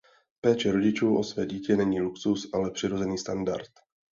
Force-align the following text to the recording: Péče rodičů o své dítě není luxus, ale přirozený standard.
Péče 0.41 0.71
rodičů 0.71 1.15
o 1.17 1.23
své 1.23 1.45
dítě 1.45 1.75
není 1.75 2.01
luxus, 2.01 2.49
ale 2.53 2.71
přirozený 2.71 3.17
standard. 3.17 3.69